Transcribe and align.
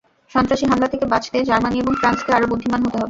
সন্ত্রাসী 0.31 0.65
হামলা 0.67 0.87
থেকে 0.87 1.05
বাঁচতে 1.05 1.37
জার্মানি 1.49 1.77
এবং 1.79 1.93
ফ্রান্সকে 1.95 2.31
আরও 2.33 2.49
বুদ্ধিমান 2.51 2.79
হতে 2.79 2.87
হবে। 2.87 2.99